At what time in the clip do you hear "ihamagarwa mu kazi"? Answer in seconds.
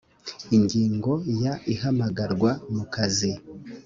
1.73-3.31